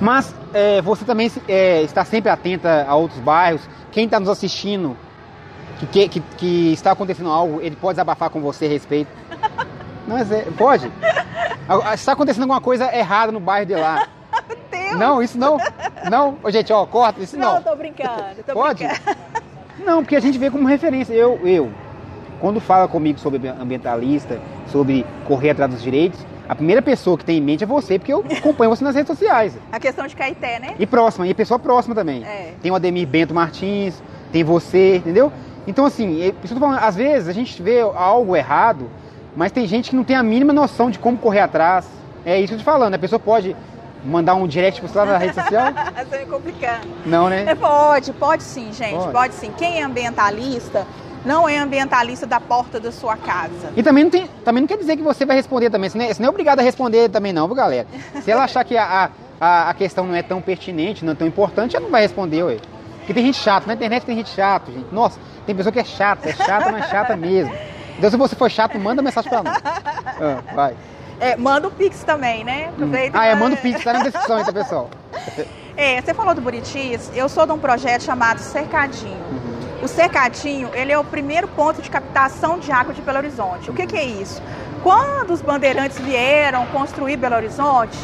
[0.00, 3.62] Mas é, você também é, está sempre atenta a outros bairros.
[3.92, 4.96] Quem está nos assistindo,
[5.78, 9.08] que, que, que, que está acontecendo algo, ele pode desabafar com você a respeito.
[10.08, 10.90] Não, é sério, pode?
[11.68, 14.08] Ah, Está acontecendo alguma coisa errada no bairro de lá.
[14.72, 14.98] Deus!
[14.98, 15.56] Não, isso não.
[16.10, 17.62] Não, Ô, gente, ó, corta, isso não, não.
[17.62, 18.84] tô brincando, tô Pode?
[18.84, 19.16] brincando.
[19.78, 21.14] Não, porque a gente vê como referência.
[21.14, 21.70] Eu, eu,
[22.42, 27.38] quando fala comigo sobre ambientalista, sobre correr atrás dos direitos, a primeira pessoa que tem
[27.38, 29.56] em mente é você, porque eu acompanho você nas redes sociais.
[29.70, 30.74] A questão de Caeté, né?
[30.76, 32.24] E próxima, e pessoa próxima também.
[32.24, 32.54] É.
[32.60, 34.02] Tem o Ademir Bento Martins,
[34.32, 35.32] tem você, entendeu?
[35.68, 38.90] Então, assim, é- isso eu falando, às vezes a gente vê algo errado,
[39.36, 41.86] mas tem gente que não tem a mínima noção de como correr atrás.
[42.26, 42.94] É isso que eu tô falando.
[42.94, 43.54] A pessoa pode
[44.04, 45.72] mandar um direct pra você lá na rede social?
[46.10, 46.88] Tá me complicando.
[47.06, 47.44] Não, né?
[47.46, 49.12] É, pode, pode sim, gente, Pode.
[49.12, 49.34] pode.
[49.34, 49.52] sim.
[49.56, 50.84] Quem é ambientalista
[51.24, 53.72] não é ambientalista da porta da sua casa.
[53.76, 55.88] E também não, tem, também não quer dizer que você vai responder também.
[55.88, 57.86] Você não, é, você não é obrigado a responder também, não, viu, galera?
[58.22, 61.26] Se ela achar que a, a, a questão não é tão pertinente, não é tão
[61.26, 62.58] importante, ela não vai responder, ué.
[62.98, 64.86] Porque tem gente chata, na internet tem gente chata, gente.
[64.92, 67.52] Nossa, tem pessoa que é chata, é chata, mas chata mesmo.
[67.98, 69.58] Então se você for chato, manda mensagem pra nós.
[69.64, 70.76] Ah, vai.
[71.18, 72.68] É, manda o Pix também, né?
[72.68, 73.18] Aproveita.
[73.18, 74.90] Ah, é, manda o Pix, tá na descrição aí, tá, pessoal?
[75.74, 79.16] É, você falou do Buritis, eu sou de um projeto chamado Cercadinho.
[79.16, 79.51] Uhum.
[79.82, 83.68] O cercadinho, ele é o primeiro ponto de captação de água de Belo Horizonte.
[83.68, 84.40] O que, que é isso?
[84.82, 87.98] Quando os bandeirantes vieram construir Belo Horizonte,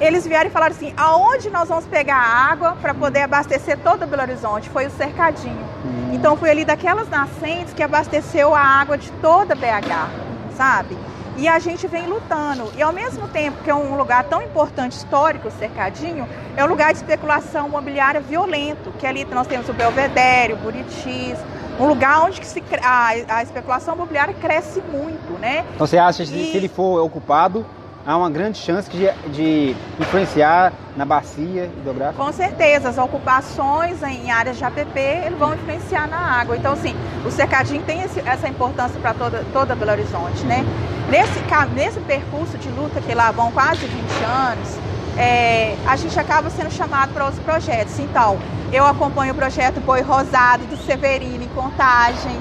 [0.00, 4.22] eles vieram e falaram assim: aonde nós vamos pegar água para poder abastecer todo Belo
[4.22, 4.70] Horizonte?
[4.70, 5.64] Foi o cercadinho.
[5.84, 6.10] Hum.
[6.14, 10.08] Então foi ali daquelas nascentes que abasteceu a água de toda BH,
[10.56, 10.96] sabe?
[11.36, 12.70] E a gente vem lutando.
[12.76, 16.68] E ao mesmo tempo que é um lugar tão importante histórico, o cercadinho, é um
[16.68, 21.38] lugar de especulação imobiliária violento, que ali nós temos o Belvedere, o Buritis,
[21.80, 25.64] um lugar onde se, a, a especulação imobiliária cresce muito, né?
[25.74, 26.50] Então você acha que e...
[26.50, 27.64] se ele for ocupado,
[28.06, 32.22] há uma grande chance de, de influenciar na bacia hidrográfica?
[32.22, 36.56] Com certeza, as ocupações em áreas de APP vão influenciar na água.
[36.56, 40.64] Então, assim, o cercadinho tem esse, essa importância para toda, toda Belo Horizonte, né?
[41.10, 41.40] Nesse,
[41.74, 44.78] nesse percurso de luta que lá vão quase 20 anos,
[45.16, 47.98] é, a gente acaba sendo chamado para outros projetos.
[47.98, 48.38] Então,
[48.72, 52.40] eu acompanho o projeto Boi Rosado do Severino em Contagem,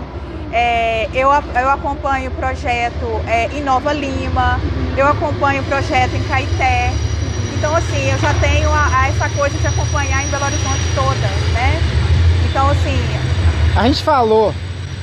[0.52, 4.60] é, eu, eu acompanho o projeto é, em Nova Lima,
[4.98, 6.92] eu acompanho o projeto em Caeté.
[7.58, 11.28] Então, assim, eu já tenho a, a essa coisa de acompanhar em Belo Horizonte toda,
[11.54, 11.80] né?
[12.50, 12.98] Então, assim.
[13.76, 14.54] A gente falou,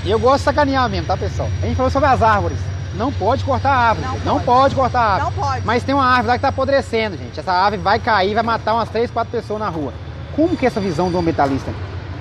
[0.05, 1.49] e eu gosto de sacanear mesmo, tá, pessoal?
[1.63, 2.59] A gente falou sobre as árvores.
[2.95, 4.07] Não pode cortar a árvore.
[4.07, 4.45] Não, não pode.
[4.45, 4.75] pode.
[4.75, 5.35] cortar a árvore.
[5.37, 5.67] Não pode.
[5.67, 7.39] Mas tem uma árvore lá que está apodrecendo, gente.
[7.39, 9.93] Essa árvore vai cair, vai matar umas 3, 4 pessoas na rua.
[10.35, 11.73] Como que é essa visão do ambientalista?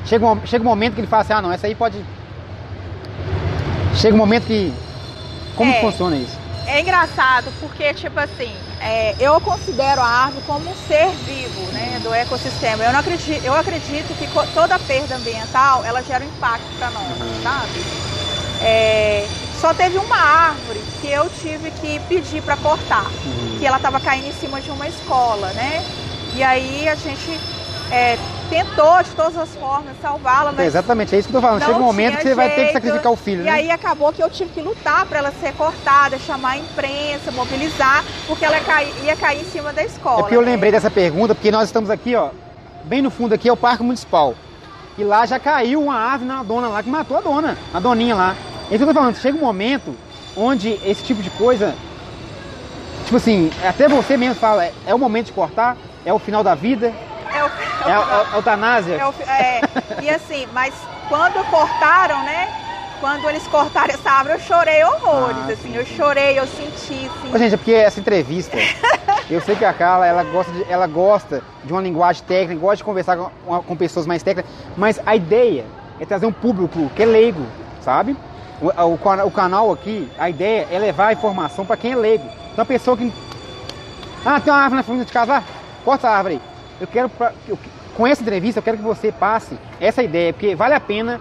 [0.05, 1.97] Chega um, chega um momento que ele fala assim, ah não, essa aí pode
[3.97, 4.71] Chega um momento que.
[5.55, 6.37] Como é, funciona isso?
[6.67, 11.99] É engraçado porque, tipo assim, é, eu considero a árvore como um ser vivo né,
[12.03, 12.83] do ecossistema.
[12.83, 17.07] Eu, não acredito, eu acredito que toda perda ambiental ela gera um impacto para nós,
[17.19, 17.41] uhum.
[17.41, 18.07] sabe?
[18.61, 19.27] É,
[19.59, 23.57] só teve uma árvore que eu tive que pedir para cortar, uhum.
[23.57, 25.83] que ela estava caindo em cima de uma escola, né?
[26.35, 27.39] E aí a gente
[27.91, 28.17] é,
[28.49, 30.59] tentou de todas as formas salvá-la, mas.
[30.59, 31.63] É exatamente, é isso que eu tô falando.
[31.63, 33.41] Chega um momento que você jeito, vai ter que sacrificar o filho.
[33.41, 33.51] E né?
[33.51, 38.03] aí acabou que eu tive que lutar para ela ser cortada, chamar a imprensa, mobilizar,
[38.25, 40.19] porque ela ia cair, ia cair em cima da escola.
[40.19, 40.51] É porque eu né?
[40.51, 42.29] lembrei dessa pergunta, porque nós estamos aqui, ó,
[42.83, 44.35] bem no fundo aqui é o Parque Municipal.
[44.97, 48.15] E lá já caiu uma árvore na dona lá que matou a dona, a doninha
[48.15, 48.35] lá.
[48.69, 49.95] É isso que eu tô falando, chega um momento
[50.35, 51.75] onde esse tipo de coisa.
[53.05, 56.43] Tipo assim, até você mesmo fala, é, é o momento de cortar, é o final
[56.43, 56.93] da vida,
[57.37, 57.47] é, o,
[57.89, 58.95] é, é eutanásia?
[58.95, 59.61] É, o, é,
[60.01, 60.73] e assim, mas
[61.07, 62.47] quando cortaram, né?
[62.99, 67.37] Quando eles cortaram essa árvore, eu chorei horrores, ah, assim, eu chorei, eu senti, assim.
[67.37, 68.57] gente, é porque essa entrevista,
[69.29, 72.77] eu sei que a Carla, ela gosta de, ela gosta de uma linguagem técnica, gosta
[72.77, 73.29] de conversar com,
[73.61, 75.65] com pessoas mais técnicas, mas a ideia
[75.99, 77.45] é trazer um público que é leigo,
[77.81, 78.17] sabe?
[78.59, 82.27] O, o, o canal aqui, a ideia é levar a informação para quem é leigo.
[82.51, 83.13] Então a pessoa que.
[84.25, 85.43] Ah, tem uma árvore na frente de casa lá?
[85.85, 87.57] Corta a árvore aí eu quero, pra, eu,
[87.95, 91.19] com essa entrevista, eu quero que você passe essa ideia, porque vale a pena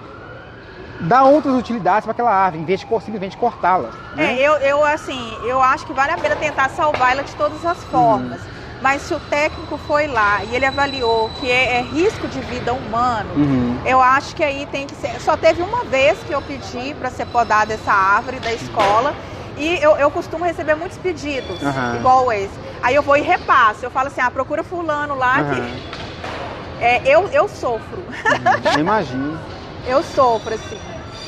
[1.01, 3.91] dar outras utilidades para aquela árvore, em vez de simplesmente cortá-la.
[4.15, 4.35] Né?
[4.35, 7.83] É, eu, eu, assim, eu acho que vale a pena tentar salvá-la de todas as
[7.85, 8.41] formas.
[8.41, 8.57] Uhum.
[8.83, 12.75] Mas se o técnico foi lá e ele avaliou que é, é risco de vida
[12.75, 13.81] humano, uhum.
[13.87, 15.19] eu acho que aí tem que ser.
[15.21, 19.15] Só teve uma vez que eu pedi para ser podada essa árvore da escola.
[19.57, 21.97] E eu, eu costumo receber muitos pedidos, uhum.
[21.97, 22.55] igual esse.
[22.83, 23.85] Aí eu vou e repasso.
[23.85, 25.55] Eu falo assim, ah, procura fulano lá uhum.
[25.55, 26.85] que.
[26.85, 27.99] É, eu, eu sofro.
[27.99, 28.81] Uhum.
[28.81, 29.39] Imagino.
[29.87, 30.79] eu sofro, assim.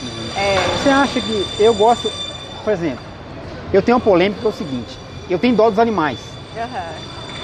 [0.03, 0.31] Uhum.
[0.37, 0.57] É...
[0.77, 2.13] Você acha que eu gosto,
[2.63, 3.05] por exemplo,
[3.73, 6.19] eu tenho uma polêmica que é o seguinte, eu tenho dó dos animais.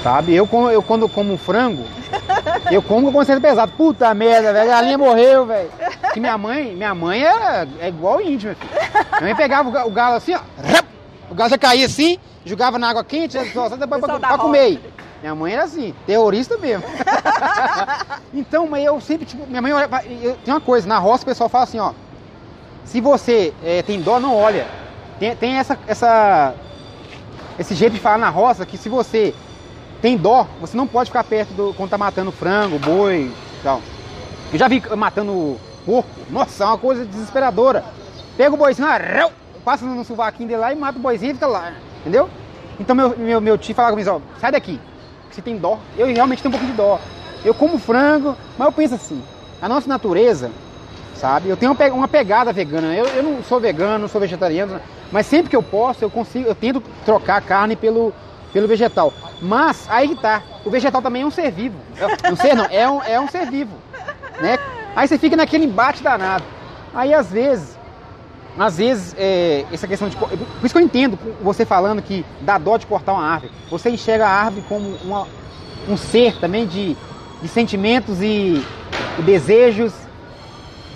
[0.05, 0.35] Sabe?
[0.35, 1.83] Eu, eu quando como frango,
[2.71, 3.73] eu como com consciência pesada.
[3.75, 5.71] Puta merda, velho, a galinha morreu, velho.
[6.12, 8.71] Que minha mãe, minha mãe era é igual índio, meu filho.
[9.12, 10.40] Minha mãe pegava o galo assim, ó.
[11.31, 14.79] O galo já caía assim, jogava na água quente, depois pra, pra comer.
[15.23, 16.85] Minha mãe era assim, terrorista mesmo.
[18.35, 19.88] então, mas eu sempre, tipo, minha mãe olha.
[20.23, 21.95] Eu, tem uma coisa, na roça o pessoal fala assim, ó.
[22.85, 24.67] Se você é, tem dó, não olha.
[25.19, 26.53] Tem, tem essa, essa,
[27.59, 29.35] esse jeito de falar na roça que se você
[30.05, 33.81] tem dó, você não pode ficar perto do quando tá matando frango, boi tal.
[34.53, 37.83] Eu já vi matando porco, nossa, é uma coisa desesperadora.
[38.37, 39.31] Pega o boizinho, ah,
[39.64, 42.29] passa no sovaquinho dele lá e mata o boizinho e fica lá, entendeu?
[42.79, 44.79] Então meu, meu, meu tio falava comigo, ó, sai daqui,
[45.31, 45.79] você tem dó.
[45.97, 47.01] Eu realmente tenho um pouco de dó.
[47.43, 49.23] Eu como frango, mas eu penso assim,
[49.62, 50.51] a nossa natureza,
[51.14, 51.49] sabe?
[51.49, 52.95] Eu tenho uma pegada vegana.
[52.95, 54.79] Eu, eu não sou vegano, não sou vegetariano,
[55.11, 58.12] mas sempre que eu posso, eu consigo, eu tento trocar a carne pelo,
[58.55, 59.12] pelo vegetal.
[59.43, 61.77] Mas aí que tá, o vegetal também é um ser vivo.
[61.97, 63.77] É, um ser não, é um, é um ser vivo.
[64.40, 64.57] Né?
[64.95, 66.45] Aí você fica naquele embate danado.
[66.95, 67.77] Aí às vezes,
[68.57, 70.17] às vezes, é, essa questão de.
[70.17, 70.31] Por
[70.62, 73.53] isso que eu entendo você falando que dá dó de cortar uma árvore.
[73.69, 75.27] Você enxerga a árvore como uma,
[75.88, 76.97] um ser também de,
[77.43, 78.64] de sentimentos e,
[79.19, 79.93] e desejos.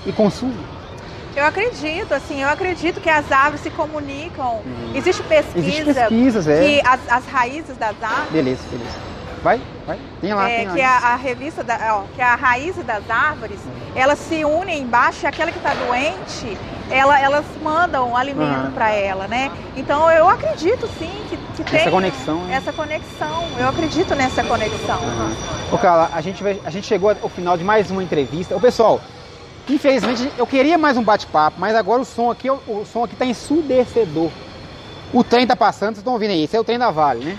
[0.06, 0.77] e consumem?
[1.36, 4.60] Eu acredito, assim, eu acredito que as árvores se comunicam.
[4.94, 6.60] Existe pesquisa Existe pesquisas, é.
[6.60, 9.08] que as, as raízes das árvores Beleza, beleza.
[9.42, 9.98] Vai, vai.
[10.20, 10.74] Tem lá, é, tem lá.
[10.74, 13.60] que a, a revista da, ó, que a raiz das árvores,
[13.94, 16.58] elas se unem embaixo e aquela que está doente,
[16.90, 18.72] ela, elas mandam alimento Aham.
[18.72, 19.52] para ela, né?
[19.76, 22.54] Então eu acredito sim que, que tem Essa conexão, né?
[22.56, 23.44] essa conexão.
[23.56, 24.98] Eu acredito nessa conexão.
[25.70, 28.56] Ô Carla, a gente, vai- a gente chegou ao final de mais uma entrevista.
[28.56, 29.00] Ô pessoal,
[29.68, 33.24] infelizmente eu queria mais um bate-papo, mas agora o som aqui, o, som aqui tá
[33.24, 34.30] ensurdecedor.
[35.12, 37.38] O trem tá passando, vocês estão ouvindo aí, esse é o trem da Vale, né?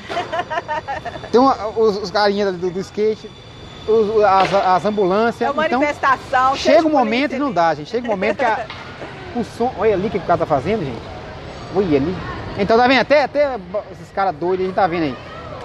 [1.31, 3.29] Tem uma- os, os carinhas do, do skate,
[3.87, 5.47] os- as, as ambulâncias.
[5.47, 6.55] É uma então, manifestação.
[6.55, 7.89] cheia chega um momento e não dá, gente.
[7.91, 8.65] Chega um momento que a-
[9.35, 9.71] o som.
[9.77, 11.01] Olha ali o que o cara tá fazendo, gente.
[11.75, 12.15] Olha ali.
[12.57, 13.01] Então tá vendo?
[13.01, 13.55] Até, até
[13.91, 15.15] esses caras doidos a gente tá vendo aí.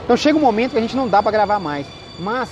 [0.05, 1.87] Então chega um momento que a gente não dá pra gravar mais.
[2.19, 2.51] Mas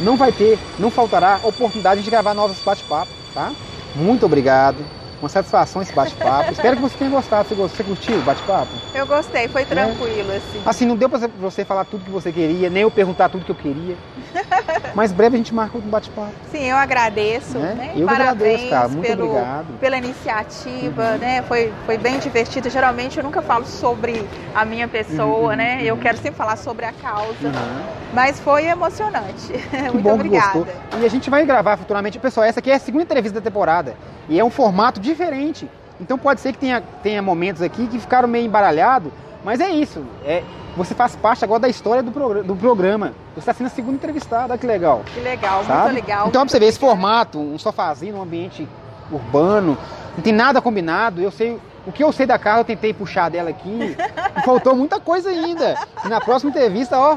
[0.00, 3.52] não vai ter, não faltará oportunidade de gravar novos bate-papos, tá?
[3.94, 4.76] Muito obrigado.
[5.20, 6.52] Uma satisfação esse bate-papo.
[6.52, 7.48] Espero que você tenha gostado.
[7.48, 8.68] Você, você curtiu o bate-papo?
[8.94, 10.62] Eu gostei, foi tranquilo, assim.
[10.64, 13.50] Assim, não deu pra você falar tudo que você queria, nem eu perguntar tudo que
[13.50, 13.96] eu queria.
[14.94, 16.32] Mas breve a gente marca um bate-papo.
[16.50, 17.58] Sim, eu agradeço.
[17.58, 17.74] Né?
[17.74, 17.92] Né?
[17.96, 18.88] Eu Parabéns agradeço, cara.
[18.88, 19.78] Muito pelo, obrigado.
[19.78, 21.18] pela iniciativa, Uhum.
[21.18, 21.42] né?
[21.42, 22.70] Foi, foi bem divertido.
[22.70, 25.80] Geralmente eu nunca falo sobre a minha pessoa, Uhum, né?
[25.82, 26.00] Eu uhum.
[26.00, 27.34] quero sempre falar sobre a causa.
[27.46, 27.82] Uhum.
[28.12, 29.52] Mas foi emocionante.
[29.92, 30.66] Muito obrigada.
[31.00, 32.18] E a gente vai gravar futuramente.
[32.18, 33.94] Pessoal, essa aqui é a segunda entrevista da temporada.
[34.30, 35.68] E é um formato diferente.
[36.00, 39.12] Então pode ser que tenha, tenha momentos aqui que ficaram meio embaralhados.
[39.44, 40.02] Mas é isso.
[40.24, 40.42] É,
[40.76, 43.12] você faz parte agora da história do, progr- do programa.
[43.34, 44.56] Você está sendo a segunda entrevistada.
[44.56, 45.02] Que legal.
[45.12, 45.82] Que legal, sabe?
[45.92, 46.28] muito legal.
[46.28, 48.66] Então, pra você ver esse formato, um sofazinho num ambiente
[49.10, 49.76] urbano,
[50.16, 51.20] não tem nada combinado.
[51.20, 51.58] Eu sei.
[51.86, 53.96] O que eu sei da Carla, eu tentei puxar dela aqui.
[54.36, 55.74] e faltou muita coisa ainda.
[56.04, 57.16] E na próxima entrevista, ó,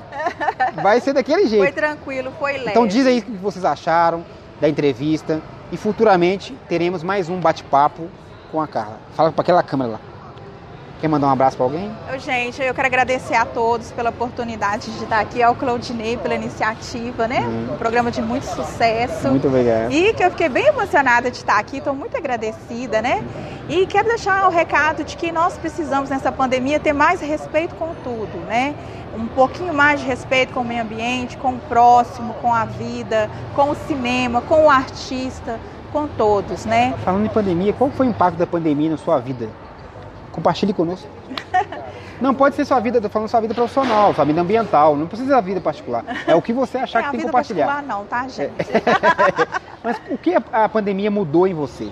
[0.82, 1.63] vai ser daquele jeito.
[1.63, 2.69] Foi tranquilo, foi leve.
[2.69, 4.23] Então diz aí o que vocês acharam
[4.62, 5.41] da entrevista
[5.74, 8.08] e futuramente teremos mais um bate-papo
[8.52, 9.00] com a Carla.
[9.16, 10.00] Fala para aquela câmera lá.
[11.02, 11.92] Quer mandar um abraço para alguém?
[12.10, 16.36] Eu, Gente, eu quero agradecer a todos pela oportunidade de estar aqui, ao Claudinei pela
[16.36, 17.40] iniciativa, né?
[17.40, 17.74] Uhum.
[17.74, 19.28] Um programa de muito sucesso.
[19.30, 19.92] Muito obrigado.
[19.92, 23.24] E que eu fiquei bem emocionada de estar aqui, estou muito agradecida, né?
[23.68, 27.96] E quero deixar o recado de que nós precisamos nessa pandemia ter mais respeito com
[28.04, 28.76] tudo, né?
[29.13, 33.30] Um pouquinho mais de respeito com o meio ambiente, com o próximo, com a vida,
[33.56, 35.60] com o cinema, com o artista,
[35.91, 36.93] com todos, né?
[37.04, 39.47] Falando em pandemia, qual foi o impacto da pandemia na sua vida?
[40.32, 41.08] Compartilhe conosco.
[42.19, 45.32] Não pode ser sua vida, tô falando sua vida profissional, sua vida ambiental, não precisa
[45.32, 46.06] da vida particular.
[46.26, 47.65] É o que você achar é que tem que vida compartilhar.
[47.65, 48.54] particular não, tá, gente?
[49.84, 51.91] Mas o que a pandemia mudou em você?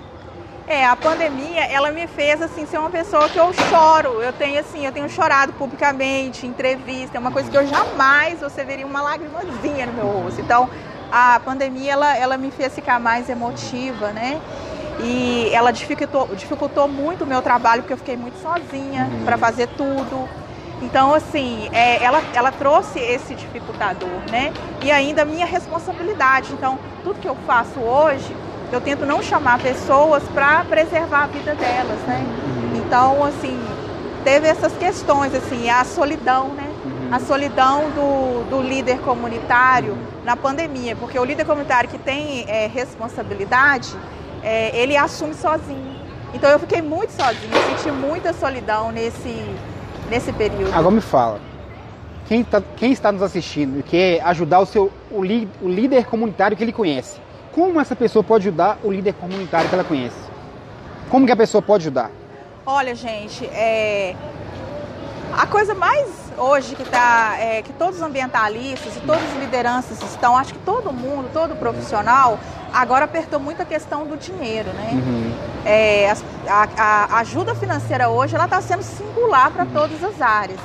[0.66, 4.22] É, a pandemia, ela me fez assim ser uma pessoa que eu choro.
[4.22, 8.40] Eu tenho assim, eu tenho chorado publicamente, em entrevista, é uma coisa que eu jamais
[8.40, 10.40] você veria uma lagrimazinha no meu rosto.
[10.40, 10.70] Então,
[11.10, 14.40] a pandemia ela, ela me fez ficar mais emotiva, né?
[15.00, 19.24] E ela dificultou, dificultou muito o meu trabalho porque eu fiquei muito sozinha Uhum.
[19.24, 20.28] para fazer tudo.
[20.80, 24.52] Então, assim, é, ela, ela trouxe esse dificultador, né?
[24.82, 26.52] E ainda a minha responsabilidade.
[26.52, 28.34] Então, tudo que eu faço hoje,
[28.72, 32.24] eu tento não chamar pessoas para preservar a vida delas, né?
[32.76, 33.58] Então, assim,
[34.24, 36.68] teve essas questões, assim, a solidão, né?
[37.10, 42.66] A solidão do, do líder comunitário na pandemia, porque o líder comunitário que tem é,
[42.66, 43.90] responsabilidade,
[44.42, 45.92] é, ele assume sozinho.
[46.32, 49.44] Então eu fiquei muito sozinha, senti muita solidão nesse,
[50.08, 50.72] nesse período.
[50.74, 51.38] Agora me fala.
[52.26, 56.06] Quem, tá- quem está nos assistindo e quer ajudar o seu o, li- o líder
[56.06, 57.18] comunitário que ele conhece,
[57.52, 60.16] como essa pessoa pode ajudar o líder comunitário que ela conhece?
[61.10, 62.10] Como que a pessoa pode ajudar?
[62.64, 64.16] Olha, gente, é,
[65.36, 70.00] a coisa mais hoje que tá, é, que todos os ambientalistas e todas as lideranças
[70.02, 72.38] estão, acho que todo mundo, todo profissional,
[72.72, 74.90] agora apertou muito a questão do dinheiro, né?
[74.92, 75.34] Uhum.
[75.64, 76.14] É,
[76.48, 80.60] a, a ajuda financeira hoje ela está sendo singular para todas as áreas.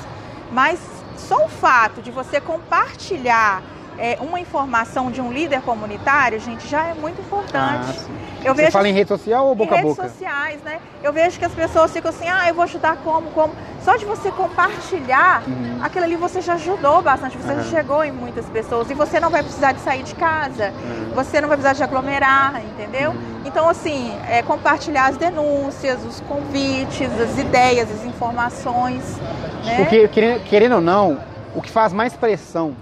[0.52, 0.80] Mas
[1.18, 3.62] só o fato de você compartilhar
[3.98, 7.98] é, uma informação de um líder comunitário, gente, já é muito importante.
[8.00, 10.10] Ah, eu Você vejo fala em rede social ou boca em a redes boca?
[10.10, 10.80] sociais, né?
[11.04, 13.54] Eu vejo que as pessoas ficam assim, ah, eu vou ajudar como, como.
[13.84, 15.80] Só de você compartilhar, Uhum.
[15.82, 17.64] aquilo ali você já ajudou bastante, você Aham.
[17.64, 21.14] já chegou em muitas pessoas e você não vai precisar de sair de casa, Uhum.
[21.16, 23.16] você não vai precisar de aglomerar, entendeu?
[23.46, 29.20] Então, assim, é, compartilhar as denúncias, os convites, as ideias, as informações,
[29.66, 29.76] né?
[29.78, 30.08] Porque,
[30.46, 31.20] querendo ou não,
[31.56, 32.76] o que faz mais pressão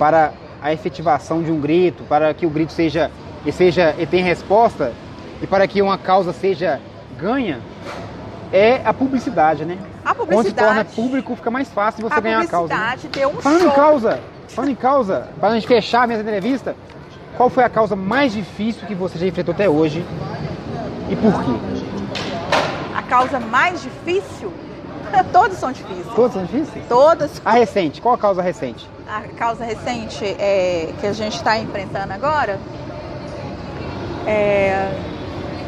[0.00, 0.32] para
[0.62, 3.10] a efetivação de um grito, para que o grito seja,
[3.44, 4.94] e seja e tenha resposta,
[5.42, 6.80] e para que uma causa seja
[7.18, 7.60] ganha,
[8.50, 9.76] é a publicidade, né?
[10.02, 12.74] A Quando se torna publicidade, público, fica mais fácil você a ganhar a causa.
[12.74, 12.80] né?
[12.80, 13.72] publicidade deu um Falando em show.
[13.72, 16.74] causa, falando em causa, para a gente fechar a minha entrevista,
[17.36, 20.02] qual foi a causa mais difícil que você já enfrentou até hoje
[21.10, 21.52] e por quê?
[22.96, 24.50] A causa mais difícil?
[25.32, 26.14] Todos são difíceis.
[26.14, 26.84] Todos são difíceis?
[26.88, 27.42] Todas.
[27.44, 28.88] A recente, qual a causa recente?
[29.08, 32.58] A causa recente é, que a gente está enfrentando agora,
[34.26, 34.92] é,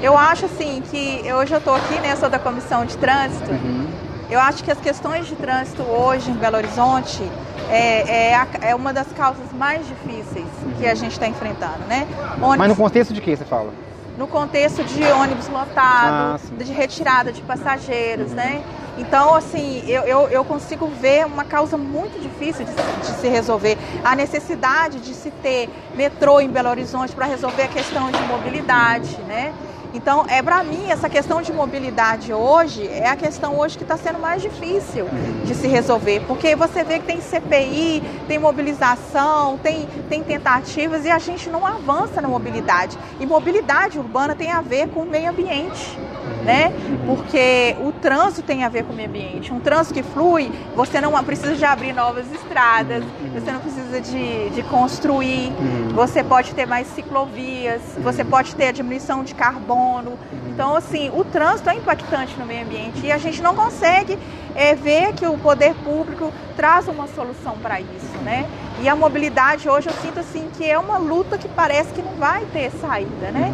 [0.03, 3.51] eu acho assim que hoje eu estou aqui, né, sou da comissão de trânsito.
[3.51, 3.89] Uhum.
[4.31, 7.23] Eu acho que as questões de trânsito hoje em Belo Horizonte
[7.71, 10.73] é, é, a, é uma das causas mais difíceis uhum.
[10.79, 12.07] que a gente está enfrentando, né?
[12.41, 13.71] Ônibus, Mas no contexto de que você fala?
[14.17, 18.37] No contexto de ônibus lotado, ah, de retirada de passageiros, uhum.
[18.37, 18.63] né?
[18.99, 23.79] Então, assim, eu, eu, eu, consigo ver uma causa muito difícil de, de, se resolver.
[24.05, 29.17] A necessidade de se ter metrô em Belo Horizonte para resolver a questão de mobilidade,
[29.23, 29.55] né?
[29.95, 33.97] Então, é para mim, essa questão de mobilidade hoje é a questão hoje que está
[33.97, 35.07] sendo mais difícil
[35.45, 41.11] de se resolver, porque você vê que tem CPI, tem mobilização, tem, tem tentativas e
[41.11, 42.97] a gente não avança na mobilidade.
[43.21, 45.99] E mobilidade urbana tem a ver com o meio ambiente
[46.45, 46.73] né?
[47.07, 49.53] Porque o trânsito tem a ver com o meio ambiente.
[49.53, 54.51] Um trânsito que flui, você não precisa de abrir novas estradas, você não precisa de,
[54.51, 55.53] de construir,
[55.95, 60.19] você pode ter mais ciclovias, você pode ter a diminuição de carbono.
[60.49, 64.19] Então, assim, o trânsito é impactante no meio ambiente e a gente não consegue
[64.55, 68.49] é, ver que o poder público traz uma solução para isso, né?
[68.81, 72.15] E a mobilidade hoje eu sinto assim que é uma luta que parece que não
[72.17, 73.53] vai ter saída, né?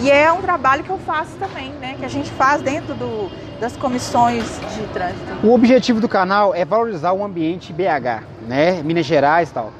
[0.00, 1.96] E é um trabalho que eu faço também, né?
[1.98, 5.46] Que a gente faz dentro do, das comissões de trânsito.
[5.46, 8.82] O objetivo do canal é valorizar o ambiente BH, né?
[8.82, 9.72] Minas Gerais e tal.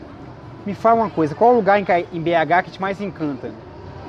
[0.64, 1.84] Me fala uma coisa, qual o lugar em
[2.20, 3.50] BH que te mais encanta?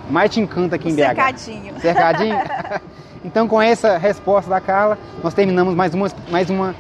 [0.10, 1.00] Mais te encanta aqui em BH?
[1.00, 1.80] Cercadinho.
[1.80, 2.38] Cercadinho?
[3.24, 6.74] então, com essa resposta da Carla, nós terminamos mais uma, mais uma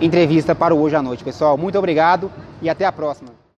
[0.00, 1.56] entrevista para o Hoje à Noite, pessoal.
[1.56, 3.37] Muito obrigado e até a próxima.